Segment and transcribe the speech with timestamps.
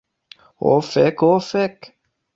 [0.69, 1.23] Ho fek...
[1.29, 1.91] ho fek'...